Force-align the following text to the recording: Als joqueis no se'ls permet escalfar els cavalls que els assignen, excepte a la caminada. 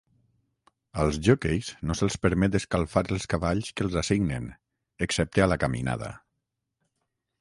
Als 1.03 1.17
joqueis 1.27 1.67
no 1.89 1.97
se'ls 1.99 2.17
permet 2.23 2.57
escalfar 2.61 3.03
els 3.17 3.29
cavalls 3.35 3.69
que 3.77 3.87
els 3.89 3.99
assignen, 4.03 4.49
excepte 5.07 5.45
a 5.47 5.51
la 5.55 5.63
caminada. 5.67 6.11